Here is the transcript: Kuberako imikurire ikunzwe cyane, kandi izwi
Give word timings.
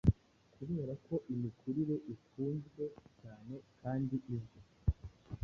Kuberako 0.53 1.15
imikurire 1.33 1.95
ikunzwe 2.13 2.83
cyane, 3.19 3.55
kandi 3.81 4.15
izwi 4.35 4.61